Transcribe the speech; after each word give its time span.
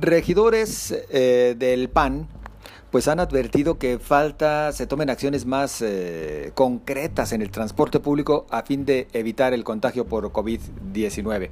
Regidores 0.00 0.94
eh, 1.10 1.54
del 1.58 1.88
PAN 1.88 2.28
pues 2.90 3.08
han 3.08 3.18
advertido 3.18 3.78
que 3.78 3.98
falta 3.98 4.72
se 4.72 4.86
tomen 4.86 5.10
acciones 5.10 5.46
más 5.46 5.82
eh, 5.82 6.52
concretas 6.54 7.32
en 7.32 7.42
el 7.42 7.50
transporte 7.50 8.00
público 8.00 8.46
a 8.50 8.62
fin 8.62 8.84
de 8.84 9.08
evitar 9.12 9.52
el 9.52 9.64
contagio 9.64 10.06
por 10.06 10.30
COVID-19. 10.32 11.48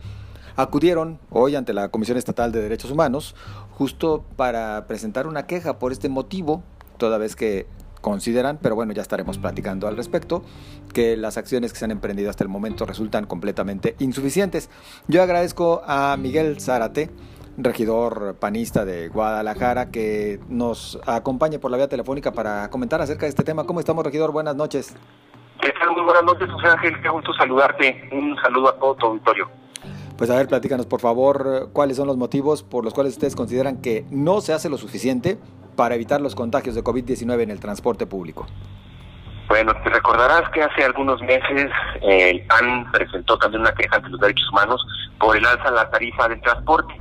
Acudieron 0.56 1.18
hoy 1.30 1.56
ante 1.56 1.72
la 1.72 1.88
Comisión 1.88 2.16
Estatal 2.16 2.52
de 2.52 2.62
Derechos 2.62 2.90
Humanos 2.90 3.34
justo 3.70 4.24
para 4.36 4.86
presentar 4.86 5.26
una 5.26 5.46
queja 5.46 5.78
por 5.78 5.92
este 5.92 6.08
motivo, 6.08 6.62
toda 6.98 7.18
vez 7.18 7.34
que 7.36 7.66
consideran, 8.00 8.58
pero 8.60 8.74
bueno, 8.74 8.92
ya 8.92 9.02
estaremos 9.02 9.38
platicando 9.38 9.88
al 9.88 9.96
respecto, 9.96 10.44
que 10.92 11.16
las 11.16 11.38
acciones 11.38 11.72
que 11.72 11.78
se 11.78 11.86
han 11.86 11.90
emprendido 11.90 12.28
hasta 12.28 12.44
el 12.44 12.50
momento 12.50 12.84
resultan 12.84 13.26
completamente 13.26 13.96
insuficientes. 13.98 14.68
Yo 15.08 15.22
agradezco 15.22 15.82
a 15.86 16.16
Miguel 16.18 16.60
Zárate, 16.60 17.10
regidor 17.56 18.36
panista 18.40 18.84
de 18.84 19.08
Guadalajara, 19.08 19.90
que 19.90 20.40
nos 20.48 20.98
acompañe 21.06 21.58
por 21.58 21.70
la 21.70 21.76
vía 21.76 21.88
telefónica 21.88 22.32
para 22.32 22.68
comentar 22.70 23.00
acerca 23.00 23.26
de 23.26 23.30
este 23.30 23.44
tema. 23.44 23.64
¿Cómo 23.64 23.80
estamos, 23.80 24.04
regidor? 24.04 24.32
Buenas 24.32 24.56
noches. 24.56 24.96
¿Qué 25.60 25.72
tal? 25.78 25.92
Muy 25.92 26.02
buenas 26.02 26.24
noches, 26.24 26.50
José 26.50 26.68
Ángel. 26.68 27.00
Qué 27.02 27.08
gusto 27.08 27.32
saludarte. 27.34 28.08
Un 28.12 28.36
saludo 28.42 28.68
a 28.68 28.78
todo 28.78 28.94
tu 28.94 29.06
auditorio. 29.06 29.48
Pues 30.16 30.30
a 30.30 30.36
ver, 30.36 30.46
platícanos 30.46 30.86
por 30.86 31.00
favor 31.00 31.70
cuáles 31.72 31.96
son 31.96 32.06
los 32.06 32.16
motivos 32.16 32.62
por 32.62 32.84
los 32.84 32.94
cuales 32.94 33.14
ustedes 33.14 33.34
consideran 33.34 33.82
que 33.82 34.04
no 34.10 34.40
se 34.40 34.52
hace 34.52 34.68
lo 34.68 34.78
suficiente 34.78 35.38
para 35.74 35.96
evitar 35.96 36.20
los 36.20 36.34
contagios 36.34 36.74
de 36.74 36.84
COVID-19 36.84 37.42
en 37.42 37.50
el 37.50 37.60
transporte 37.60 38.06
público? 38.06 38.46
Bueno, 39.48 39.72
te 39.82 39.90
recordarás 39.90 40.48
que 40.50 40.62
hace 40.62 40.84
algunos 40.84 41.20
meses 41.22 41.70
eh, 42.00 42.30
el 42.30 42.46
PAN 42.46 42.90
presentó 42.92 43.36
también 43.38 43.60
una 43.60 43.74
queja 43.74 43.96
ante 43.96 44.08
los 44.08 44.20
derechos 44.20 44.48
humanos 44.50 44.84
por 45.18 45.36
el 45.36 45.44
alza 45.44 45.68
en 45.68 45.74
la 45.74 45.90
tarifa 45.90 46.28
del 46.28 46.40
transporte, 46.40 46.94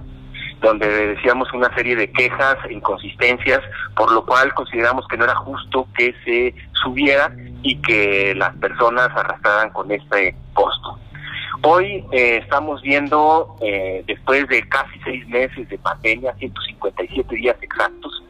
donde 0.64 0.88
decíamos 1.16 1.52
una 1.54 1.72
serie 1.76 1.96
de 1.96 2.10
quejas 2.10 2.58
e 2.68 2.74
inconsistencias, 2.74 3.60
por 3.96 4.12
lo 4.12 4.26
cual 4.26 4.54
consideramos 4.54 5.06
que 5.10 5.18
no 5.18 5.26
era 5.26 5.36
justo 5.36 5.88
que 5.96 6.16
se 6.24 6.56
subiera 6.72 7.36
y 7.62 7.76
que 7.82 8.34
las 8.36 8.56
personas 8.56 9.10
arrastraran 9.14 9.70
con 9.72 9.92
este 9.92 10.36
costo. 10.54 10.98
Hoy 11.64 12.04
eh, 12.12 12.40
estamos 12.42 12.82
viendo, 12.82 13.56
eh, 13.62 14.04
después 14.08 14.48
de 14.48 14.68
casi 14.68 15.00
seis 15.04 15.28
meses 15.28 15.68
de 15.68 15.78
pandemia, 15.78 16.34
157 16.36 17.36
días 17.36 17.58
exactos, 17.62 18.24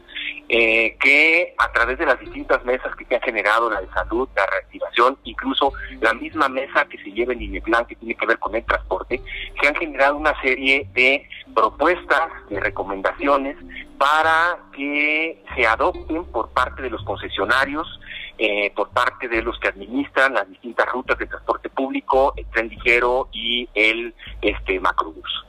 eh, 0.48 0.96
que 1.00 1.54
a 1.56 1.72
través 1.72 1.98
de 1.98 2.06
las 2.06 2.20
distintas 2.20 2.62
mesas 2.64 2.94
que 2.96 3.04
se 3.06 3.14
han 3.14 3.22
generado, 3.22 3.70
la 3.70 3.80
de 3.80 3.88
salud, 3.88 4.28
la 4.36 4.46
reactivación, 4.46 5.16
incluso 5.24 5.72
la 6.00 6.12
misma 6.12 6.48
mesa 6.48 6.84
que 6.84 6.98
se 6.98 7.12
lleva 7.12 7.32
en 7.32 7.62
plan 7.62 7.86
que 7.86 7.96
tiene 7.96 8.14
que 8.14 8.26
ver 8.26 8.38
con 8.38 8.54
el 8.54 8.64
transporte, 8.64 9.22
se 9.60 9.68
han 9.68 9.74
generado 9.76 10.16
una 10.16 10.38
serie 10.42 10.86
de 10.92 11.26
propuestas, 11.54 12.28
de 12.50 12.60
recomendaciones 12.60 13.56
para 13.96 14.58
que 14.74 15.42
se 15.54 15.66
adopten 15.66 16.24
por 16.26 16.50
parte 16.50 16.82
de 16.82 16.90
los 16.90 17.02
concesionarios, 17.04 18.00
eh, 18.36 18.70
por 18.74 18.90
parte 18.90 19.28
de 19.28 19.42
los 19.42 19.58
que 19.60 19.68
administran 19.68 20.34
las 20.34 20.48
distintas 20.50 20.86
rutas 20.92 21.18
de 21.18 21.26
transporte 21.26 21.70
público, 21.70 22.34
el 22.36 22.44
tren 22.46 22.68
ligero 22.68 23.28
y 23.32 23.68
el 23.74 24.14
este 24.42 24.78
macrobús. 24.80 25.44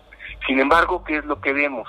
Sin 0.48 0.60
embargo, 0.60 1.04
¿qué 1.04 1.18
es 1.18 1.26
lo 1.26 1.42
que 1.42 1.52
vemos? 1.52 1.88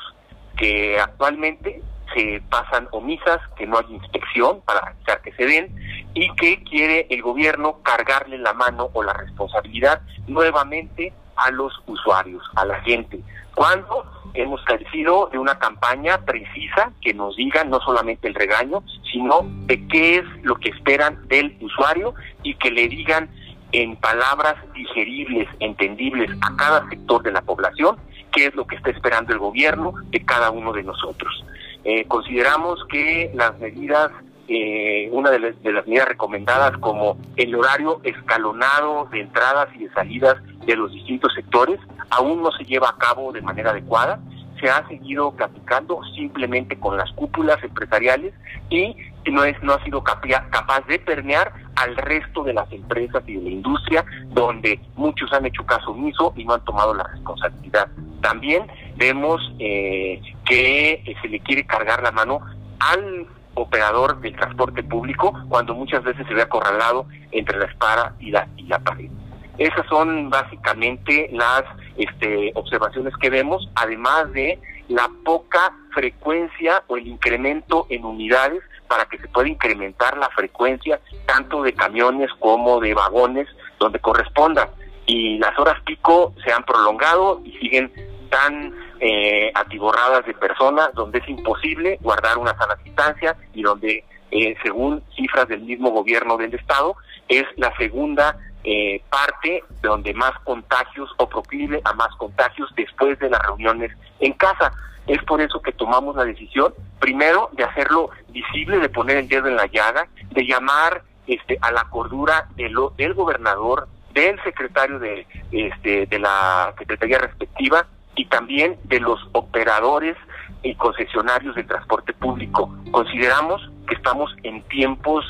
Que 0.57 0.99
actualmente 0.99 1.83
se 2.17 2.43
pasan 2.49 2.89
omisas, 2.93 3.41
que 3.57 3.67
no 3.67 3.79
hay 3.79 3.95
inspección 3.95 4.63
para 4.63 4.81
revisar 4.81 5.21
que 5.21 5.33
se 5.33 5.45
den 5.45 5.71
y 6.15 6.35
que 6.37 6.63
quiere 6.65 7.07
el 7.11 7.21
gobierno 7.21 7.83
cargarle 7.83 8.39
la 8.39 8.55
mano 8.55 8.89
o 8.95 9.03
la 9.03 9.13
responsabilidad 9.13 10.01
nuevamente 10.27 11.13
a 11.37 11.51
los 11.51 11.75
usuarios, 11.87 12.43
a 12.55 12.65
la 12.65 12.81
gente. 12.81 13.21
Cuando 13.55 14.05
hemos 14.33 14.63
carecido 14.65 15.29
de 15.31 15.39
una 15.39 15.59
campaña 15.59 16.19
precisa 16.25 16.93
que 17.03 17.13
nos 17.13 17.37
diga 17.37 17.65
no 17.65 17.81
solamente 17.81 18.29
el 18.29 18.35
regaño, 18.35 18.83
sino 19.13 19.47
de 19.67 19.87
qué 19.89 20.17
es 20.17 20.25
lo 20.43 20.57
que 20.57 20.71
esperan 20.71 21.29
del 21.29 21.57
usuario 21.61 22.15
y 22.43 22.55
que 22.55 22.71
le 22.71 22.89
digan 22.89 23.29
en 23.73 23.97
palabras 23.97 24.57
digeribles, 24.75 25.49
entendibles 25.61 26.31
a 26.41 26.57
cada 26.57 26.89
sector 26.89 27.23
de 27.23 27.33
la 27.33 27.43
población, 27.43 27.97
qué 28.33 28.47
es 28.47 28.55
lo 28.55 28.67
que 28.67 28.77
está 28.77 28.91
esperando 28.91 29.33
el 29.33 29.39
gobierno 29.39 29.93
de 30.11 30.25
cada 30.25 30.51
uno 30.51 30.73
de 30.73 30.83
nosotros. 30.83 31.45
Eh, 31.89 32.05
consideramos 32.09 32.85
que 32.91 33.31
las 33.33 33.57
medidas, 33.61 34.11
eh, 34.49 35.09
una 35.13 35.31
de 35.31 35.39
las, 35.39 35.87
medidas 35.87 36.09
recomendadas 36.09 36.77
como 36.79 37.17
el 37.37 37.55
horario 37.55 38.01
escalonado 38.03 39.07
de 39.13 39.21
entradas 39.21 39.69
y 39.77 39.85
de 39.85 39.93
salidas 39.93 40.35
de 40.67 40.75
los 40.75 40.91
distintos 40.91 41.33
sectores, 41.33 41.79
aún 42.11 42.43
no 42.43 42.51
se 42.51 42.65
lleva 42.65 42.89
a 42.89 42.99
cabo 42.99 43.31
de 43.31 43.41
manera 43.41 43.71
adecuada 43.71 44.19
se 44.61 44.71
ha 44.71 44.89
seguido 44.89 45.33
platicando 45.33 46.01
simplemente 46.15 46.79
con 46.79 46.97
las 46.97 47.13
cúpulas 47.13 47.63
empresariales 47.63 48.33
y 48.71 48.97
no 49.31 49.45
es 49.45 49.61
no 49.63 49.75
ha 49.75 49.85
sido 49.85 50.03
capaz 50.03 50.87
de 50.89 50.99
permear 50.99 51.53
al 51.75 51.95
resto 51.97 52.43
de 52.43 52.55
las 52.55 52.71
empresas 52.73 53.23
y 53.27 53.35
de 53.35 53.43
la 53.43 53.51
industria 53.51 54.05
donde 54.29 54.81
muchos 54.95 55.31
han 55.33 55.45
hecho 55.45 55.65
caso 55.67 55.91
omiso 55.91 56.33
y 56.37 56.45
no 56.45 56.55
han 56.55 56.65
tomado 56.65 56.95
la 56.95 57.05
responsabilidad. 57.05 57.89
También 58.23 58.67
vemos 58.97 59.43
eh, 59.59 60.23
que 60.47 61.17
se 61.21 61.29
le 61.29 61.41
quiere 61.41 61.67
cargar 61.67 62.03
la 62.03 62.13
mano 62.13 62.41
al 62.79 63.27
operador 63.55 64.21
del 64.21 64.37
transporte 64.37 64.83
público 64.83 65.33
cuando 65.49 65.75
muchas 65.75 66.05
veces 66.05 66.27
se 66.27 66.35
ve 66.35 66.43
acorralado 66.43 67.07
entre 67.33 67.59
la 67.59 67.67
espada 67.67 68.15
y 68.21 68.31
la, 68.31 68.49
y 68.57 68.65
la 68.65 68.79
pared. 68.79 69.11
Esas 69.59 69.87
son 69.87 70.29
básicamente 70.29 71.31
las 71.33 71.65
este, 71.97 72.53
observaciones 72.55 73.15
que 73.17 73.31
vemos, 73.31 73.69
además 73.75 74.31
de 74.33 74.61
la 74.89 75.11
poca 75.25 75.75
frecuencia 75.93 76.85
o 76.87 76.97
el 76.97 77.07
incremento 77.09 77.87
en 77.89 78.05
unidades 78.05 78.63
para 78.87 79.07
que 79.07 79.19
se 79.19 79.29
pueda 79.29 79.49
incrementar 79.49 80.17
la 80.19 80.29
frecuencia 80.31 81.01
tanto 81.27 81.63
de 81.63 81.73
camiones 81.73 82.31
como 82.39 82.81
de 82.81 82.95
vagones 82.95 83.49
donde 83.81 83.99
corresponda. 83.99 84.69
Y 85.07 85.39
las 85.39 85.59
horas 85.59 85.81
pico 85.85 86.35
se 86.45 86.53
han 86.53 86.65
prolongado 86.65 87.41
y 87.45 87.53
siguen 87.59 87.91
tan 88.31 88.75
eh, 89.01 89.51
atiborradas 89.55 90.25
de 90.27 90.35
personas 90.35 90.89
donde 90.95 91.19
es 91.19 91.29
imposible 91.29 91.99
guardar 92.01 92.39
una 92.39 92.57
sana 92.57 92.77
distancia 92.83 93.37
y 93.53 93.63
donde, 93.63 94.05
eh, 94.31 94.57
según 94.63 95.03
cifras 95.15 95.49
del 95.49 95.61
mismo 95.61 95.91
gobierno 95.91 96.37
del 96.37 96.55
Estado, 96.55 96.97
es 97.29 97.45
la 97.57 97.77
segunda 97.77 98.39
eh, 98.65 99.01
parte 99.11 99.63
donde 99.83 100.15
más 100.15 100.33
contagios 100.45 101.11
o 101.19 101.29
proclive 101.29 101.81
a 101.85 101.93
más 101.93 102.15
contagios 102.17 102.69
después 102.77 103.19
de 103.19 103.31
las 103.31 103.41
reuniones 103.47 103.93
en 104.21 104.33
casa. 104.33 104.73
Es 105.07 105.23
por 105.25 105.41
eso 105.41 105.63
que 105.63 105.73
tomamos 105.73 106.17
la 106.17 106.25
decisión, 106.25 106.75
primero, 106.99 107.51
de 107.53 107.65
hacerlo 107.65 108.11
visible, 108.31 108.79
de 108.79 108.89
poner 108.89 109.19
el 109.19 109.29
dedo 109.29 109.47
en 109.47 109.57
la 109.57 109.67
llaga, 109.67 110.09
de 110.31 110.45
llamar 110.45 111.03
este, 111.27 111.59
a 111.61 111.71
la 111.71 111.85
cordura 111.85 112.49
de 112.57 112.69
lo, 112.69 112.91
del 112.97 113.15
gobernador, 113.15 113.89
del 114.13 114.43
secretario 114.43 114.99
de, 114.99 115.27
este, 115.53 116.07
de 116.07 116.19
la 116.19 116.75
secretaría 116.79 117.19
respectiva 117.19 117.87
y 118.17 118.25
también 118.27 118.77
de 118.85 119.01
los 119.01 119.21
operadores 119.33 120.17
y 120.63 120.75
concesionarios 120.75 121.55
de 121.55 121.65
transporte 121.65 122.13
público. 122.15 122.75
Consideramos 122.91 123.71
que 123.87 123.95
estamos 123.95 124.35
en 124.43 124.63
tiempos 124.65 125.25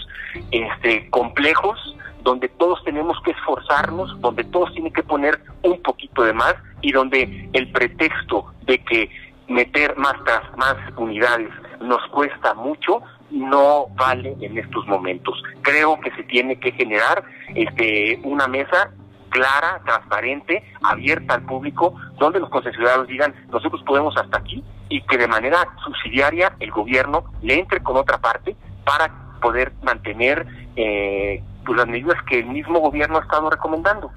este, 0.50 1.10
complejos 1.10 1.78
donde 2.22 2.48
todos 2.48 2.82
tenemos 2.84 3.16
que 3.22 3.30
esforzarnos, 3.30 4.20
donde 4.20 4.42
todos 4.44 4.72
tienen 4.72 4.92
que 4.92 5.02
poner 5.02 5.40
un 5.62 5.80
poquito 5.82 6.24
de 6.24 6.32
más 6.32 6.56
y 6.82 6.90
donde 6.90 7.48
el 7.52 7.70
pretexto 7.70 8.52
de 8.62 8.78
que 8.78 9.10
meter 9.46 9.96
más, 9.96 10.16
más 10.56 10.76
unidades 10.96 11.50
nos 11.80 12.04
cuesta 12.08 12.52
mucho, 12.54 13.00
no 13.30 13.86
vale 13.94 14.34
en 14.40 14.58
estos 14.58 14.86
momentos. 14.88 15.40
Creo 15.62 16.00
que 16.00 16.10
se 16.12 16.24
tiene 16.24 16.58
que 16.58 16.72
generar 16.72 17.22
este 17.54 18.18
una 18.24 18.48
mesa 18.48 18.90
clara, 19.36 19.82
transparente, 19.84 20.64
abierta 20.82 21.34
al 21.34 21.42
público, 21.42 21.94
donde 22.18 22.40
los 22.40 22.48
concesionarios 22.48 23.06
digan, 23.06 23.34
nosotros 23.52 23.82
podemos 23.86 24.16
hasta 24.16 24.38
aquí, 24.38 24.64
y 24.88 25.02
que 25.02 25.18
de 25.18 25.28
manera 25.28 25.58
subsidiaria 25.84 26.56
el 26.58 26.70
gobierno 26.70 27.24
le 27.42 27.58
entre 27.58 27.82
con 27.82 27.96
otra 27.96 28.16
parte 28.18 28.56
para 28.84 29.12
poder 29.42 29.72
mantener 29.82 30.46
eh, 30.76 31.42
pues 31.66 31.76
las 31.76 31.86
medidas 31.86 32.16
que 32.28 32.38
el 32.38 32.46
mismo 32.46 32.80
gobierno 32.80 33.18
ha 33.18 33.22
estado 33.22 33.50
recomendando. 33.50 34.10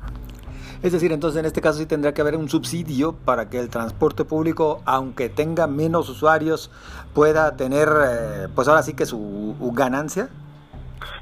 Es 0.81 0.93
decir, 0.93 1.11
entonces 1.11 1.37
en 1.37 1.45
este 1.45 1.59
caso 1.59 1.79
sí 1.79 1.85
tendría 1.85 2.13
que 2.13 2.21
haber 2.21 2.37
un 2.37 2.47
subsidio 2.47 3.13
para 3.13 3.49
que 3.49 3.59
el 3.59 3.69
transporte 3.69 4.23
público, 4.23 4.81
aunque 4.85 5.27
tenga 5.27 5.67
menos 5.67 6.07
usuarios, 6.07 6.71
pueda 7.13 7.57
tener, 7.57 7.89
eh, 7.89 8.47
pues 8.55 8.69
ahora 8.69 8.83
sí 8.83 8.93
que 8.93 9.05
su 9.05 9.57
ganancia. 9.73 10.29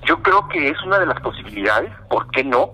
Yo 0.06 0.22
creo 0.22 0.48
que 0.50 0.70
es 0.70 0.84
una 0.84 1.00
de 1.00 1.08
las 1.08 1.20
posibilidades, 1.22 1.92
¿por 2.10 2.30
qué 2.30 2.44
no? 2.44 2.74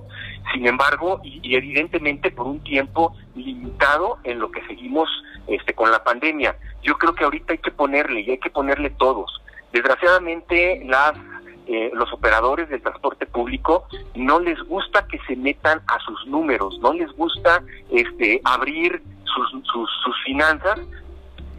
Sin 0.52 0.68
embargo, 0.68 1.22
y, 1.24 1.56
evidentemente 1.56 2.32
por 2.32 2.48
un 2.48 2.60
tiempo 2.64 3.16
limitado 3.36 4.18
en 4.24 4.40
lo 4.40 4.52
que 4.52 4.66
seguimos 4.68 5.10
este, 5.48 5.74
con 5.74 5.92
la 5.92 6.04
pandemia. 6.04 6.58
Yo 6.82 6.98
creo 6.98 7.16
que 7.16 7.24
ahorita 7.24 7.54
hay 7.54 7.60
que 7.60 7.72
ponerle, 7.72 8.22
y 8.22 8.32
hay 8.32 8.38
que 8.38 8.50
ponerle 8.50 8.90
todos. 8.92 9.42
Desgraciadamente, 9.72 10.84
las 10.86 11.14
eh, 11.66 11.92
los 11.94 12.12
operadores 12.12 12.68
del 12.68 12.82
transporte 12.82 13.26
público 13.26 13.88
no 14.16 14.42
les 14.42 14.60
gusta 14.64 15.08
que 15.08 15.18
se 15.28 15.38
metan 15.38 15.82
a 15.88 15.98
sus 16.00 16.28
números, 16.28 16.78
no 16.82 16.92
les 16.92 17.10
gusta 17.14 17.64
este 17.90 18.42
abrir 18.44 19.02
sus, 19.24 19.64
sus, 19.72 19.90
finanzas 20.26 20.78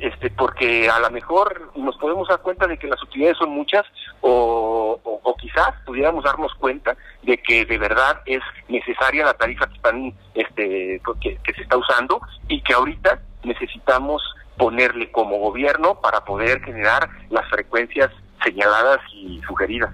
este, 0.00 0.28
porque 0.28 0.90
a 0.90 0.98
lo 0.98 1.10
mejor 1.10 1.70
nos 1.74 1.96
podemos 1.96 2.28
dar 2.28 2.42
cuenta 2.42 2.66
de 2.66 2.76
que 2.76 2.86
las 2.86 3.02
utilidades 3.02 3.38
son 3.38 3.48
muchas 3.48 3.86
o, 4.26 5.34
quizás 5.38 5.74
pudiéramos 5.84 6.24
darnos 6.24 6.54
cuenta 6.54 6.96
de 7.22 7.36
que 7.36 7.66
de 7.66 7.76
verdad 7.76 8.22
es 8.24 8.40
necesaria 8.68 9.26
la 9.26 9.34
tarifa 9.34 9.66
que, 9.66 9.74
están, 9.74 10.14
este, 10.34 11.02
que, 11.20 11.36
que 11.36 11.52
se 11.52 11.62
está 11.62 11.76
usando 11.76 12.20
y 12.48 12.62
que 12.62 12.72
ahorita 12.72 13.20
necesitamos 13.42 14.22
ponerle 14.56 15.10
como 15.10 15.38
gobierno 15.38 16.00
para 16.00 16.24
poder 16.24 16.62
generar 16.62 17.10
las 17.28 17.46
frecuencias 17.50 18.10
señaladas 18.42 19.00
y 19.12 19.42
sugeridas. 19.46 19.90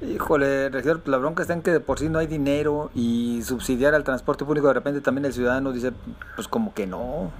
Híjole, 0.00 0.68
regidor, 0.68 1.02
la 1.06 1.18
bronca 1.18 1.42
está 1.42 1.54
en 1.54 1.62
que 1.62 1.70
de 1.70 1.80
por 1.80 1.98
sí 1.98 2.08
no 2.08 2.18
hay 2.18 2.26
dinero 2.26 2.90
y 2.94 3.42
subsidiar 3.42 3.94
al 3.94 4.04
transporte 4.04 4.44
público 4.44 4.68
de 4.68 4.74
repente 4.74 5.00
también 5.00 5.24
el 5.24 5.32
ciudadano 5.32 5.72
dice, 5.72 5.92
pues 6.34 6.48
como 6.48 6.74
que 6.74 6.86
no. 6.86 7.30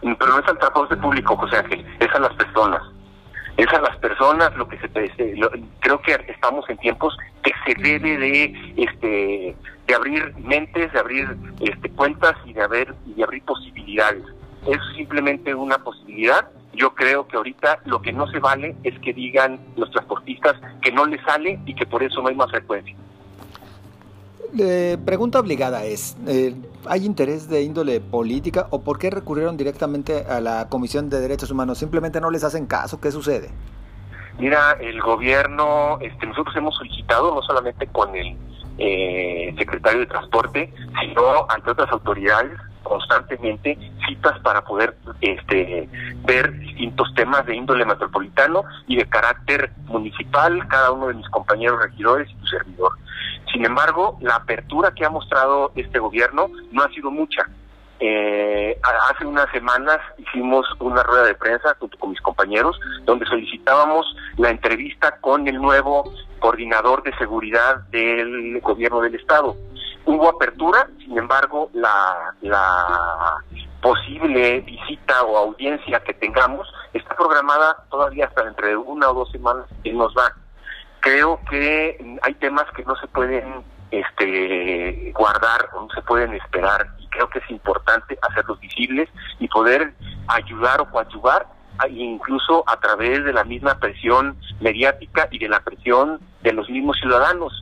Pero 0.00 0.32
no 0.32 0.38
es 0.38 0.48
al 0.48 0.58
transporte 0.58 0.96
público, 0.96 1.36
José 1.36 1.56
Ángel, 1.56 1.86
es 2.00 2.14
a 2.14 2.18
las 2.18 2.32
personas. 2.34 2.82
Es 3.56 3.68
a 3.68 3.80
las 3.80 3.96
personas 3.98 4.54
lo 4.56 4.66
que 4.68 4.78
se 4.78 4.86
este, 4.86 5.34
creo 5.80 6.00
que 6.02 6.12
estamos 6.28 6.68
en 6.68 6.76
tiempos 6.78 7.16
que 7.42 7.52
se 7.64 7.80
debe 7.80 8.18
de 8.18 8.74
este 8.76 9.56
de 9.86 9.94
abrir 9.94 10.34
mentes, 10.38 10.92
de 10.92 10.98
abrir 10.98 11.36
este 11.60 11.90
cuentas 11.90 12.34
y 12.46 12.52
de 12.54 12.62
haber 12.62 12.94
y 13.06 13.14
de 13.14 13.22
abrir 13.22 13.42
posibilidades. 13.44 14.24
Es 14.66 14.78
simplemente 14.96 15.54
una 15.54 15.78
posibilidad 15.78 16.48
yo 16.76 16.94
creo 16.94 17.26
que 17.26 17.36
ahorita 17.36 17.80
lo 17.84 18.02
que 18.02 18.12
no 18.12 18.26
se 18.28 18.38
vale 18.38 18.74
es 18.82 18.98
que 19.00 19.12
digan 19.12 19.60
los 19.76 19.90
transportistas 19.90 20.54
que 20.82 20.92
no 20.92 21.06
les 21.06 21.22
sale 21.22 21.58
y 21.66 21.74
que 21.74 21.86
por 21.86 22.02
eso 22.02 22.20
no 22.20 22.28
hay 22.28 22.34
más 22.34 22.50
frecuencia. 22.50 22.94
Eh, 24.58 24.96
pregunta 25.04 25.40
obligada 25.40 25.84
es, 25.84 26.16
eh, 26.26 26.54
¿hay 26.88 27.04
interés 27.04 27.48
de 27.48 27.62
índole 27.62 28.00
política 28.00 28.66
o 28.70 28.82
por 28.82 28.98
qué 28.98 29.10
recurrieron 29.10 29.56
directamente 29.56 30.24
a 30.28 30.40
la 30.40 30.68
Comisión 30.68 31.10
de 31.10 31.20
Derechos 31.20 31.50
Humanos? 31.50 31.78
¿Simplemente 31.78 32.20
no 32.20 32.30
les 32.30 32.44
hacen 32.44 32.66
caso? 32.66 33.00
¿Qué 33.00 33.10
sucede? 33.10 33.50
Mira, 34.38 34.72
el 34.80 35.00
gobierno, 35.00 35.98
este, 36.00 36.26
nosotros 36.26 36.56
hemos 36.56 36.74
solicitado 36.76 37.34
no 37.34 37.42
solamente 37.42 37.86
con 37.86 38.14
el 38.16 38.36
eh, 38.78 39.54
secretario 39.56 40.00
de 40.00 40.06
Transporte, 40.06 40.72
sino 41.00 41.46
ante 41.48 41.70
otras 41.70 41.90
autoridades 41.92 42.58
constantemente 42.82 43.78
citas 44.06 44.38
para 44.40 44.62
poder 44.62 44.96
este, 45.20 45.88
ver 46.24 46.52
distintos 46.58 47.12
temas 47.14 47.46
de 47.46 47.56
índole 47.56 47.84
metropolitano 47.84 48.64
y 48.86 48.96
de 48.96 49.06
carácter 49.06 49.72
municipal, 49.86 50.66
cada 50.68 50.92
uno 50.92 51.08
de 51.08 51.14
mis 51.14 51.28
compañeros 51.30 51.80
regidores 51.80 52.30
y 52.30 52.34
tu 52.34 52.46
servidor. 52.46 52.92
Sin 53.54 53.64
embargo, 53.64 54.18
la 54.20 54.36
apertura 54.36 54.92
que 54.94 55.06
ha 55.06 55.10
mostrado 55.10 55.72
este 55.74 55.98
gobierno 55.98 56.50
no 56.72 56.82
ha 56.82 56.88
sido 56.90 57.10
mucha. 57.10 57.48
Eh, 58.00 58.78
hace 59.10 59.24
unas 59.24 59.50
semanas 59.52 59.98
hicimos 60.18 60.66
una 60.80 61.02
rueda 61.02 61.22
de 61.22 61.34
prensa 61.34 61.74
junto 61.78 61.96
con 61.96 62.10
mis 62.10 62.20
compañeros 62.20 62.78
donde 63.04 63.24
solicitábamos 63.24 64.04
la 64.36 64.50
entrevista 64.50 65.18
con 65.20 65.48
el 65.48 65.56
nuevo 65.56 66.12
coordinador 66.40 67.02
de 67.02 67.16
seguridad 67.16 67.76
del 67.90 68.60
gobierno 68.60 69.00
del 69.00 69.14
estado 69.14 69.56
hubo 70.06 70.28
apertura, 70.28 70.88
sin 70.98 71.16
embargo, 71.18 71.70
la, 71.72 72.34
posible 73.80 74.60
visita 74.60 75.22
o 75.24 75.36
audiencia 75.36 76.00
que 76.00 76.14
tengamos 76.14 76.66
está 76.94 77.14
programada 77.14 77.84
todavía 77.90 78.24
hasta 78.24 78.44
dentro 78.44 78.66
de 78.66 78.76
una 78.76 79.10
o 79.10 79.14
dos 79.14 79.30
semanas 79.30 79.66
que 79.82 79.92
nos 79.92 80.14
va. 80.16 80.34
Creo 81.04 81.38
que 81.50 82.16
hay 82.22 82.34
temas 82.36 82.64
que 82.74 82.82
no 82.82 82.96
se 82.96 83.06
pueden 83.08 83.62
este, 83.90 85.12
guardar 85.14 85.68
o 85.74 85.82
no 85.82 85.88
se 85.94 86.00
pueden 86.00 86.32
esperar 86.32 86.88
y 86.98 87.06
creo 87.08 87.28
que 87.28 87.40
es 87.40 87.50
importante 87.50 88.18
hacerlos 88.22 88.58
visibles 88.58 89.10
y 89.38 89.46
poder 89.48 89.92
ayudar 90.28 90.80
o 90.80 90.90
coadyuvar 90.90 91.46
incluso 91.90 92.64
a 92.66 92.80
través 92.80 93.22
de 93.22 93.34
la 93.34 93.44
misma 93.44 93.78
presión 93.78 94.38
mediática 94.60 95.28
y 95.30 95.38
de 95.38 95.48
la 95.50 95.60
presión 95.60 96.20
de 96.42 96.54
los 96.54 96.70
mismos 96.70 96.96
ciudadanos. 96.98 97.52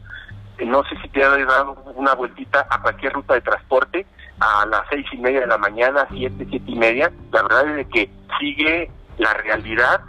No 0.65 0.85
sé 0.85 0.97
si 1.03 1.09
te 1.09 1.25
ha 1.25 1.31
dado 1.31 1.73
una 1.97 2.15
vueltita 2.15 2.65
a 2.71 2.81
cualquier 2.81 3.13
ruta 3.13 3.35
de 3.35 3.41
transporte 3.41 4.07
a 4.39 4.67
las 4.67 4.83
seis 4.89 5.07
y 5.11 5.17
media 5.17 5.41
de 5.41 5.47
la 5.49 5.59
mañana, 5.59 6.07
siete, 6.13 6.47
siete 6.49 6.71
y 6.71 6.77
media, 6.77 7.11
la 7.33 7.43
verdad 7.43 7.77
es 7.77 7.89
que 7.89 8.09
sigue 8.39 8.89
la 9.19 9.35
realidad 9.35 10.01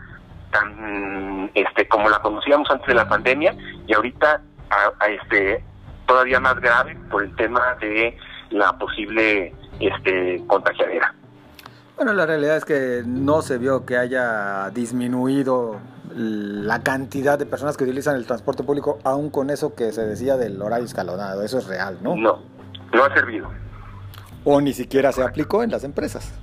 tan 0.54 1.52
este 1.54 1.88
como 1.88 2.10
la 2.10 2.20
conocíamos 2.22 2.70
antes 2.72 2.88
de 2.88 2.94
la 2.94 3.08
pandemia 3.08 3.54
y 3.86 3.94
ahorita 3.94 4.42
a, 4.70 5.08
este 5.08 5.64
todavía 6.08 6.40
más 6.40 6.60
grave 6.62 6.98
por 7.10 7.24
el 7.24 7.36
tema 7.36 7.76
de 7.82 8.18
la 8.52 8.78
posible 8.78 9.54
este 9.80 10.42
contagiadera. 10.48 11.14
Bueno, 11.98 12.14
la 12.14 12.26
realidad 12.26 12.58
es 12.58 12.66
que 12.66 13.04
no 13.06 13.42
se 13.42 13.58
vio 13.58 13.86
que 13.86 13.98
haya 13.98 14.70
disminuido 14.72 15.80
la 16.16 16.82
cantidad 16.82 17.38
de 17.38 17.46
personas 17.46 17.78
que 17.78 17.84
utilizan 17.84 18.16
el 18.16 18.26
transporte 18.26 18.64
público, 18.64 19.00
aún 19.04 19.30
con 19.30 19.50
eso 19.50 19.76
que 19.76 19.92
se 19.92 20.06
decía 20.06 20.38
del 20.38 20.62
horario 20.62 20.86
escalonado. 20.86 21.44
Eso 21.44 21.60
es 21.60 21.68
real, 21.68 21.98
¿no? 22.02 22.16
No, 22.16 22.40
no 22.94 23.06
ha 23.06 23.14
servido. 23.14 23.50
O 24.44 24.60
ni 24.62 24.74
siquiera 24.74 25.12
se 25.12 25.24
aplicó 25.24 25.64
en 25.64 25.72
las 25.72 25.84
empresas. 25.84 26.34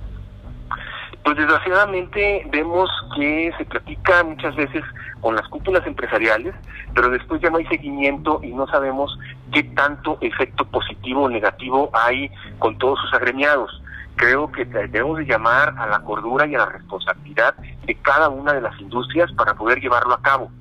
Pues 1.23 1.37
desgraciadamente 1.37 2.47
vemos 2.49 2.89
que 3.15 3.53
se 3.57 3.65
platica 3.65 4.23
muchas 4.23 4.55
veces 4.55 4.83
con 5.19 5.35
las 5.35 5.47
cúpulas 5.49 5.85
empresariales, 5.85 6.55
pero 6.95 7.09
después 7.09 7.39
ya 7.41 7.49
no 7.49 7.57
hay 7.57 7.65
seguimiento 7.67 8.39
y 8.43 8.51
no 8.53 8.65
sabemos 8.67 9.17
qué 9.53 9.63
tanto 9.63 10.17
efecto 10.21 10.65
positivo 10.65 11.23
o 11.23 11.29
negativo 11.29 11.91
hay 11.93 12.31
con 12.57 12.77
todos 12.77 12.99
sus 13.01 13.13
agremiados 13.13 13.81
creo 14.21 14.51
que 14.51 14.65
debemos 14.65 15.17
de 15.17 15.25
llamar 15.25 15.73
a 15.79 15.87
la 15.87 15.99
cordura 16.01 16.45
y 16.45 16.53
a 16.53 16.59
la 16.59 16.65
responsabilidad 16.67 17.55
de 17.85 17.95
cada 17.95 18.29
una 18.29 18.53
de 18.53 18.61
las 18.61 18.79
industrias 18.79 19.31
para 19.33 19.55
poder 19.55 19.79
llevarlo 19.79 20.13
a 20.13 20.21
cabo. 20.21 20.51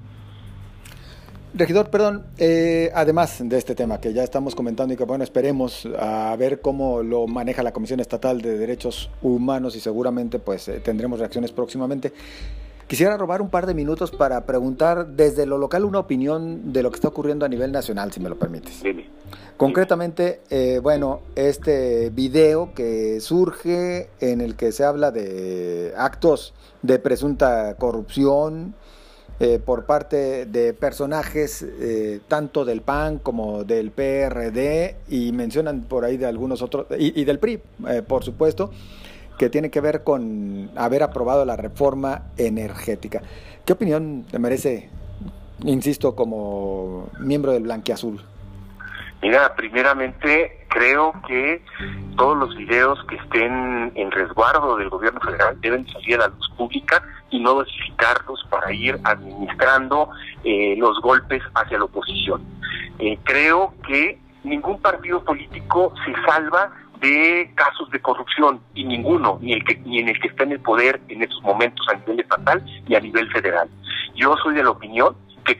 Regidor, 1.53 1.91
perdón, 1.91 2.25
eh, 2.39 2.93
además 2.95 3.39
de 3.41 3.59
este 3.59 3.75
tema 3.75 4.01
que 4.01 4.13
ya 4.13 4.23
estamos 4.23 4.55
comentando 4.55 4.95
y 4.95 4.97
que 4.97 5.05
bueno, 5.05 5.25
esperemos 5.25 5.89
a 5.99 6.35
ver 6.37 6.61
cómo 6.61 7.03
lo 7.03 7.27
maneja 7.27 7.65
la 7.65 7.73
Comisión 7.73 7.99
Estatal 7.99 8.41
de 8.41 8.57
Derechos 8.57 9.11
Humanos 9.21 9.75
y 9.75 9.81
seguramente 9.81 10.39
pues 10.39 10.69
eh, 10.69 10.79
tendremos 10.79 11.19
reacciones 11.19 11.51
próximamente. 11.51 12.13
Quisiera 12.87 13.17
robar 13.17 13.43
un 13.43 13.51
par 13.51 13.67
de 13.67 13.75
minutos 13.75 14.13
para 14.13 14.47
preguntar 14.47 15.09
desde 15.09 15.45
lo 15.45 15.59
local 15.59 15.85
una 15.85 15.99
opinión 15.99 16.73
de 16.73 16.83
lo 16.85 16.91
que 16.91 16.97
está 16.97 17.09
ocurriendo 17.09 17.45
a 17.45 17.49
nivel 17.49 17.73
nacional, 17.73 18.13
si 18.13 18.21
me 18.21 18.29
lo 18.29 18.39
permites. 18.39 18.83
Concretamente, 19.57 20.41
eh, 20.51 20.81
bueno, 20.83 21.21
este 21.35 22.11
video 22.11 22.75
que 22.75 23.21
surge 23.21 24.09
en 24.21 24.41
el 24.41 24.55
que 24.55 24.73
se 24.73 24.85
habla 24.85 25.11
de 25.11 25.93
actos 25.97 26.55
de 26.83 26.99
presunta 26.99 27.75
corrupción 27.77 28.75
eh, 29.41 29.59
por 29.59 29.87
parte 29.87 30.47
de 30.47 30.75
personajes 30.75 31.63
eh, 31.63 32.21
tanto 32.29 32.65
del 32.65 32.83
PAN 32.83 33.19
como 33.19 33.65
del 33.65 33.91
PRD 33.91 34.97
y 35.09 35.33
mencionan 35.33 35.83
por 35.83 36.05
ahí 36.05 36.17
de 36.17 36.27
algunos 36.27 36.63
otros, 36.63 36.87
y, 36.99 37.21
y 37.21 37.25
del 37.25 37.39
PRI, 37.39 37.61
por 38.07 38.23
supuesto 38.23 38.71
que 39.41 39.49
tiene 39.49 39.71
que 39.71 39.81
ver 39.81 40.05
con 40.05 40.71
haber 40.77 41.03
aprobado 41.03 41.47
la 41.47 41.57
reforma 41.57 42.27
energética. 42.37 43.23
¿Qué 43.65 43.73
opinión 43.73 44.27
te 44.31 44.39
merece, 44.39 44.91
insisto, 45.65 46.15
como 46.15 47.09
miembro 47.19 47.53
del 47.53 47.63
Blanquiazul? 47.63 48.21
Mira, 49.23 49.57
primeramente 49.57 50.60
creo 50.71 51.13
que 51.27 51.63
todos 52.17 52.39
los 52.39 52.57
videos 52.57 52.99
que 53.07 53.17
estén 53.17 53.93
en 53.95 54.11
resguardo 54.11 54.77
del 54.77 54.89
gobierno 54.89 55.21
federal 55.21 55.61
deben 55.61 55.87
salir 55.89 56.15
a 56.17 56.19
la 56.19 56.29
luz 56.29 56.51
pública 56.57 57.03
y 57.31 57.41
no 57.41 57.55
dosificarlos 57.55 58.45
para 58.49 58.73
ir 58.73 58.99
administrando 59.05 60.11
eh, 60.45 60.75
los 60.79 61.01
golpes 61.01 61.43
hacia 61.55 61.79
la 61.79 61.85
oposición. 61.85 62.43
Eh, 62.99 63.19
creo 63.25 63.75
que 63.87 64.19
ningún 64.45 64.81
partido 64.81 65.23
político 65.25 65.93
se 66.05 66.13
salva 66.27 66.73
de 67.01 67.51
casos 67.55 67.91
de 67.91 68.01
corrupción 68.01 68.61
y 68.75 68.85
ninguno, 68.85 69.39
ni 69.41 69.55
el 69.55 69.65
que 69.65 69.77
ni 69.79 70.01
en 70.01 70.09
el 70.09 70.21
que 70.21 70.29
está 70.29 70.45
en 70.45 70.53
el 70.53 70.61
poder 70.61 71.01
en 71.09 71.23
estos 71.23 71.43
momentos 71.43 71.87
a 71.89 71.97
nivel 71.97 72.21
estatal 72.21 72.65
y 72.87 72.95
a 72.95 73.01
nivel 73.01 73.31
federal. 73.33 73.69
Yo 74.15 74.37
soy 74.43 74.55
de 74.55 74.63
la 74.63 74.71
opinión 74.71 75.17
que, 75.45 75.59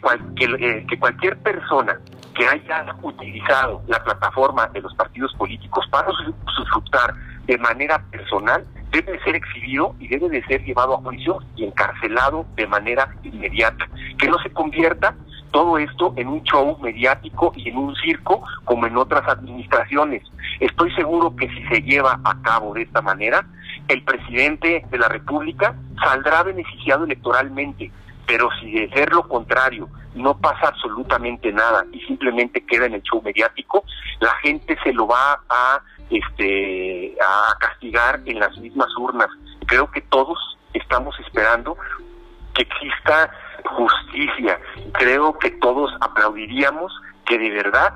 eh, 0.59 0.87
que 0.89 0.99
cualquier 0.99 1.39
persona 1.39 1.99
que 2.35 2.47
haya 2.47 2.95
utilizado 3.03 3.83
la 3.87 4.03
plataforma 4.03 4.67
de 4.69 4.81
los 4.81 4.95
partidos 4.95 5.33
políticos 5.35 5.87
para 5.91 6.09
disfrutar 6.57 7.15
de 7.47 7.59
manera 7.59 8.03
personal 8.11 8.65
debe 8.91 9.21
ser 9.23 9.37
exhibido 9.37 9.95
y 9.99 10.09
debe 10.09 10.29
de 10.29 10.45
ser 10.45 10.65
llevado 10.65 10.95
a 10.95 11.03
juicio 11.03 11.39
y 11.57 11.65
encarcelado 11.65 12.47
de 12.57 12.67
manera 12.67 13.15
inmediata. 13.23 13.89
Que 14.19 14.29
no 14.29 14.39
se 14.39 14.51
convierta 14.51 15.15
todo 15.51 15.79
esto 15.79 16.13
en 16.17 16.29
un 16.29 16.43
show 16.45 16.79
mediático 16.81 17.53
y 17.57 17.69
en 17.69 17.77
un 17.77 17.95
circo 17.97 18.43
como 18.65 18.87
en 18.87 18.97
otras 18.97 19.27
administraciones. 19.29 20.23
Estoy 20.61 20.93
seguro 20.95 21.35
que 21.35 21.49
si 21.49 21.63
se 21.67 21.83
lleva 21.83 22.21
a 22.25 22.41
cabo 22.43 22.75
de 22.75 22.83
esta 22.83 23.03
manera, 23.03 23.45
el 23.89 24.03
presidente 24.05 24.85
de 24.91 24.99
la 24.99 25.09
República 25.09 25.75
saldrá 26.03 26.43
beneficiado 26.43 27.05
electoralmente, 27.05 27.91
pero 28.31 28.49
si 28.61 28.71
de 28.71 28.89
ser 28.91 29.13
lo 29.13 29.27
contrario 29.27 29.89
no 30.15 30.39
pasa 30.39 30.69
absolutamente 30.69 31.53
nada 31.53 31.85
y 31.93 32.01
simplemente 32.03 32.65
queda 32.65 32.87
en 32.87 32.95
el 32.95 33.03
show 33.03 33.21
mediático, 33.23 33.85
la 34.21 34.33
gente 34.37 34.79
se 34.85 34.93
lo 34.93 35.09
va 35.09 35.41
a 35.49 35.81
este 36.09 37.17
a 37.21 37.55
castigar 37.59 38.21
en 38.27 38.39
las 38.39 38.57
mismas 38.59 38.89
urnas 38.97 39.29
creo 39.67 39.91
que 39.91 40.01
todos 40.01 40.39
estamos 40.75 41.19
esperando 41.21 41.77
que 42.55 42.63
exista 42.63 43.31
justicia. 43.65 44.59
Creo 44.93 45.39
que 45.39 45.51
todos 45.53 45.93
aplaudiríamos 46.01 46.93
que 47.25 47.39
de 47.39 47.51
verdad 47.51 47.95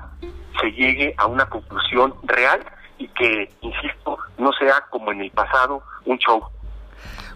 se 0.61 0.71
llegue 0.71 1.13
a 1.17 1.25
una 1.25 1.45
conclusión 1.47 2.13
real 2.23 2.65
y 2.97 3.09
que, 3.09 3.49
insisto, 3.59 4.17
no 4.37 4.53
sea 4.53 4.85
como 4.89 5.11
en 5.11 5.21
el 5.21 5.31
pasado 5.31 5.83
un 6.05 6.17
show. 6.17 6.41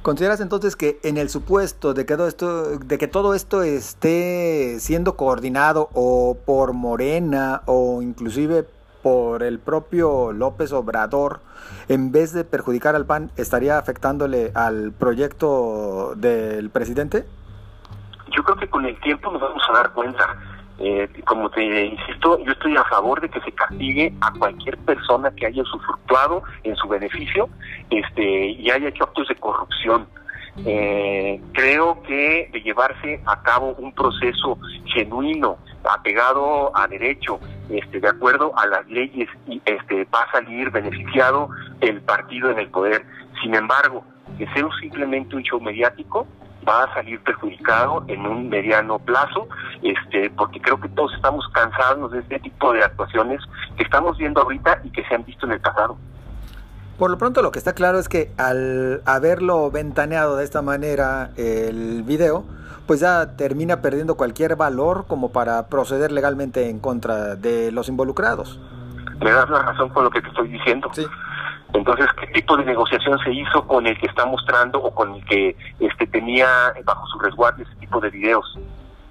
¿Consideras 0.01 0.39
entonces 0.39 0.77
que 0.77 0.99
en 1.03 1.17
el 1.17 1.29
supuesto 1.29 1.93
de 1.93 2.05
que 2.05 2.15
todo 2.15 2.27
esto, 2.27 2.79
de 2.79 2.97
que 2.97 3.07
todo 3.07 3.33
esto 3.33 3.63
esté 3.63 4.77
siendo 4.79 5.17
coordinado 5.17 5.89
o 5.93 6.37
por 6.45 6.71
Morena 6.71 7.63
o 7.65 8.01
inclusive 8.01 8.65
por 9.03 9.43
el 9.43 9.59
propio 9.59 10.31
López 10.31 10.71
Obrador, 10.71 11.41
en 11.89 12.13
vez 12.13 12.31
de 12.31 12.45
perjudicar 12.45 12.95
al 12.95 13.05
PAN, 13.05 13.29
estaría 13.35 13.77
afectándole 13.77 14.51
al 14.55 14.93
proyecto 14.93 16.13
del 16.15 16.69
presidente? 16.69 17.25
Yo 18.31 18.43
creo 18.43 18.57
que 18.57 18.69
con 18.69 18.85
el 18.85 18.97
tiempo 19.01 19.31
nos 19.31 19.41
vamos 19.41 19.63
a 19.69 19.73
dar 19.73 19.91
cuenta. 19.91 20.37
Eh, 20.81 21.09
como 21.25 21.49
te 21.49 21.85
insisto, 21.85 22.39
yo 22.39 22.51
estoy 22.53 22.77
a 22.77 22.85
favor 22.85 23.19
de 23.19 23.29
que 23.29 23.41
se 23.41 23.51
castigue 23.51 24.13
a 24.21 24.31
cualquier 24.31 24.77
persona 24.77 25.29
que 25.35 25.45
haya 25.45 25.61
usufructuado 25.61 26.43
en 26.63 26.75
su 26.77 26.87
beneficio 26.87 27.49
este, 27.89 28.51
y 28.51 28.69
haya 28.69 28.87
hecho 28.87 29.03
actos 29.03 29.27
de 29.27 29.35
corrupción. 29.35 30.07
Eh, 30.65 31.41
creo 31.53 32.01
que 32.03 32.49
de 32.51 32.61
llevarse 32.61 33.21
a 33.25 33.41
cabo 33.43 33.75
un 33.77 33.93
proceso 33.93 34.57
genuino, 34.85 35.57
apegado 35.83 36.71
a 36.75 36.87
derecho, 36.87 37.39
este, 37.69 37.99
de 37.99 38.07
acuerdo 38.07 38.57
a 38.57 38.65
las 38.65 38.87
leyes, 38.87 39.29
y 39.47 39.61
este, 39.65 40.05
va 40.05 40.23
a 40.23 40.31
salir 40.31 40.69
beneficiado 40.71 41.49
el 41.81 42.01
partido 42.01 42.49
en 42.51 42.59
el 42.59 42.69
poder. 42.69 43.05
Sin 43.41 43.53
embargo, 43.53 44.03
que 44.37 44.47
sea 44.47 44.67
simplemente 44.79 45.35
un 45.35 45.43
show 45.43 45.59
mediático, 45.59 46.27
va 46.67 46.83
a 46.83 46.93
salir 46.93 47.21
perjudicado 47.23 48.03
en 48.07 48.25
un 48.25 48.49
mediano 48.49 48.99
plazo, 48.99 49.47
este, 49.81 50.29
porque 50.31 50.61
creo 50.61 50.79
que 50.79 50.89
todos 50.89 51.13
estamos 51.13 51.47
cansados 51.53 52.11
de 52.11 52.19
este 52.19 52.39
tipo 52.39 52.73
de 52.73 52.83
actuaciones 52.83 53.41
que 53.77 53.83
estamos 53.83 54.17
viendo 54.17 54.41
ahorita 54.41 54.81
y 54.83 54.91
que 54.91 55.03
se 55.05 55.15
han 55.15 55.25
visto 55.25 55.45
en 55.45 55.53
el 55.53 55.61
pasado. 55.61 55.97
Por 56.97 57.09
lo 57.09 57.17
pronto 57.17 57.41
lo 57.41 57.51
que 57.51 57.59
está 57.59 57.73
claro 57.73 57.97
es 57.97 58.09
que 58.09 58.31
al 58.37 59.01
haberlo 59.05 59.71
ventaneado 59.71 60.35
de 60.35 60.43
esta 60.43 60.61
manera 60.61 61.31
el 61.37 62.03
video, 62.03 62.43
pues 62.87 62.99
ya 62.99 63.37
termina 63.37 63.81
perdiendo 63.81 64.17
cualquier 64.17 64.57
valor 64.57 65.05
como 65.07 65.31
para 65.31 65.67
proceder 65.67 66.11
legalmente 66.11 66.69
en 66.69 66.79
contra 66.79 67.35
de 67.35 67.71
los 67.71 67.87
involucrados. 67.87 68.59
Me 69.21 69.31
das 69.31 69.49
la 69.49 69.61
razón 69.61 69.89
con 69.89 70.03
lo 70.03 70.09
que 70.09 70.21
te 70.21 70.27
estoy 70.27 70.49
diciendo. 70.49 70.89
Sí. 70.93 71.05
Entonces, 71.73 72.07
¿qué 72.19 72.27
tipo 72.27 72.57
de 72.57 72.65
negociación 72.65 73.19
se 73.19 73.31
hizo 73.31 73.67
con 73.67 73.85
el 73.85 73.97
que 73.99 74.07
está 74.07 74.25
mostrando 74.25 74.79
o 74.79 74.93
con 74.93 75.13
el 75.13 75.25
que 75.25 75.55
este 75.79 76.07
tenía 76.07 76.73
bajo 76.83 77.05
su 77.07 77.19
resguardo 77.19 77.61
ese 77.61 77.75
tipo 77.75 77.99
de 77.99 78.09
videos? 78.09 78.57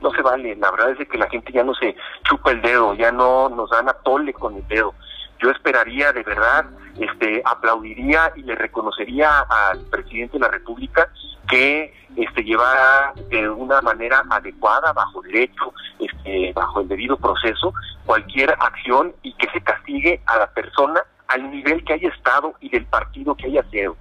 No 0.00 0.10
se 0.12 0.22
vale, 0.22 0.56
la 0.56 0.70
verdad 0.70 0.90
es 0.98 1.08
que 1.08 1.18
la 1.18 1.28
gente 1.28 1.52
ya 1.52 1.62
no 1.62 1.74
se 1.74 1.96
chupa 2.24 2.50
el 2.50 2.62
dedo, 2.62 2.94
ya 2.94 3.12
no 3.12 3.48
nos 3.48 3.70
dan 3.70 3.88
a 3.88 3.92
tole 3.94 4.32
con 4.32 4.56
el 4.56 4.66
dedo. 4.68 4.94
Yo 5.40 5.50
esperaría 5.50 6.12
de 6.12 6.24
verdad, 6.24 6.66
este, 6.98 7.42
aplaudiría 7.44 8.32
y 8.34 8.42
le 8.42 8.56
reconocería 8.56 9.40
al 9.48 9.80
presidente 9.86 10.34
de 10.34 10.40
la 10.40 10.48
República 10.48 11.08
que 11.48 11.94
este 12.16 12.42
llevara 12.42 13.12
de 13.28 13.48
una 13.48 13.80
manera 13.80 14.22
adecuada, 14.30 14.92
bajo 14.92 15.22
derecho, 15.22 15.72
este, 16.00 16.52
bajo 16.54 16.80
el 16.80 16.88
debido 16.88 17.16
proceso, 17.16 17.72
cualquier 18.04 18.50
acción 18.58 19.14
y 19.22 19.32
que 19.34 19.48
se 19.50 19.60
castigue 19.60 20.20
a 20.26 20.38
la 20.38 20.46
persona 20.48 21.00
al 21.28 21.50
nivel 21.50 21.85
que 21.85 21.92
haya 21.92 22.08
estado 22.08 22.54
y 22.61 22.68
del 22.70 22.87
partido 22.87 23.35
que 23.35 23.47
haya 23.47 23.62
sido. 23.70 23.97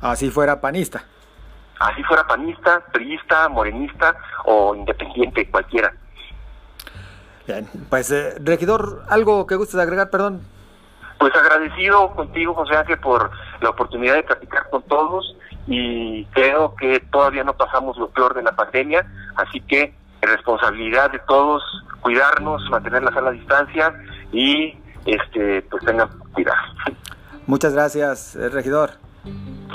Así 0.00 0.30
fuera 0.30 0.60
panista. 0.60 1.04
Así 1.78 2.02
fuera 2.04 2.26
panista, 2.26 2.80
priista, 2.92 3.48
morenista 3.48 4.16
o 4.44 4.74
independiente, 4.74 5.48
cualquiera. 5.50 5.92
Bien, 7.46 7.68
pues 7.88 8.10
eh, 8.10 8.34
regidor, 8.40 9.04
¿algo 9.08 9.46
que 9.46 9.54
gustes 9.54 9.78
agregar, 9.78 10.10
perdón? 10.10 10.42
Pues 11.18 11.34
agradecido 11.34 12.14
contigo, 12.14 12.54
José 12.54 12.76
Ángel, 12.76 12.98
por 12.98 13.30
la 13.60 13.70
oportunidad 13.70 14.14
de 14.14 14.22
platicar 14.24 14.68
con 14.68 14.82
todos 14.82 15.36
y 15.66 16.24
creo 16.26 16.74
que 16.74 17.00
todavía 17.00 17.44
no 17.44 17.56
pasamos 17.56 17.96
lo 17.98 18.08
peor 18.10 18.34
de 18.34 18.42
la 18.42 18.52
pandemia, 18.52 19.06
así 19.36 19.60
que 19.60 19.94
responsabilidad 20.20 21.10
de 21.10 21.18
todos 21.20 21.62
cuidarnos, 22.00 22.62
mantener 22.70 23.02
la 23.02 23.12
sana 23.12 23.30
distancia 23.30 23.94
y 24.32 24.76
este, 25.06 25.62
pues 25.62 25.84
tengan 25.84 26.08
cuidado. 26.32 26.58
Muchas 27.46 27.72
gracias, 27.72 28.36
eh, 28.36 28.48
regidor. 28.48 28.90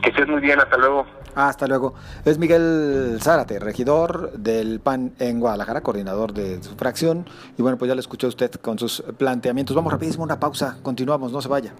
Que 0.03 0.09
estés 0.09 0.27
muy 0.27 0.41
bien, 0.41 0.59
hasta 0.59 0.77
luego. 0.77 1.05
Hasta 1.35 1.67
luego. 1.67 1.93
Es 2.25 2.37
Miguel 2.37 3.17
Zárate, 3.21 3.59
regidor 3.59 4.33
del 4.33 4.79
PAN 4.79 5.13
en 5.19 5.39
Guadalajara, 5.39 5.81
coordinador 5.81 6.33
de 6.33 6.61
su 6.61 6.75
fracción. 6.75 7.25
Y 7.57 7.61
bueno, 7.61 7.77
pues 7.77 7.87
ya 7.87 7.95
lo 7.95 8.01
escuchó 8.01 8.27
usted 8.27 8.51
con 8.55 8.77
sus 8.77 9.01
planteamientos. 9.17 9.75
Vamos 9.75 9.93
rapidísimo, 9.93 10.23
una 10.23 10.39
pausa. 10.39 10.77
Continuamos, 10.81 11.31
no 11.31 11.41
se 11.41 11.47
vaya. 11.47 11.73